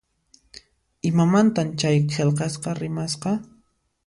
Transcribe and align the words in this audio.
Imamantan 1.09 1.69
chay 1.79 1.97
qillqasqa 2.13 2.71
rimasqa? 2.81 3.31